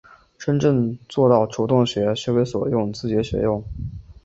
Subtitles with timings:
[0.39, 3.63] 真正做到主动学、学为所用、自觉学用